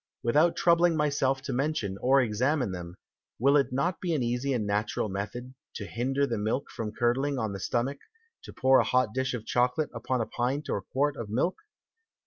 Without 0.23 0.55
troubling 0.55 0.97
myself 0.97 1.43
to 1.43 1.53
mention 1.53 1.95
or 2.01 2.21
examine 2.21 2.71
them, 2.71 2.95
will 3.37 3.55
it 3.55 3.71
not 3.71 4.01
be 4.01 4.15
an 4.15 4.23
easy 4.23 4.51
and 4.51 4.65
natural 4.65 5.09
Method, 5.09 5.53
to 5.75 5.85
hinder 5.85 6.25
the 6.25 6.39
Milk 6.39 6.71
from 6.71 6.91
curdling 6.91 7.37
on 7.37 7.53
the 7.53 7.59
Stomach, 7.59 7.99
to 8.43 8.51
pour 8.51 8.79
a 8.79 8.83
hot 8.83 9.13
Dish 9.13 9.35
of 9.35 9.45
Chocolate 9.45 9.91
upon 9.93 10.19
a 10.19 10.25
Pint 10.25 10.71
or 10.71 10.81
Quart 10.81 11.15
of 11.17 11.29
Milk? 11.29 11.59